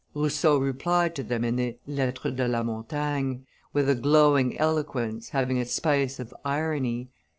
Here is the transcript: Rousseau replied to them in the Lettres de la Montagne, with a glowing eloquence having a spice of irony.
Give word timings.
Rousseau 0.15 0.57
replied 0.57 1.13
to 1.15 1.21
them 1.21 1.43
in 1.45 1.57
the 1.57 1.77
Lettres 1.85 2.33
de 2.33 2.47
la 2.47 2.63
Montagne, 2.63 3.45
with 3.71 3.87
a 3.87 3.93
glowing 3.93 4.57
eloquence 4.57 5.29
having 5.29 5.59
a 5.59 5.65
spice 5.65 6.17
of 6.19 6.33
irony. 6.43 7.11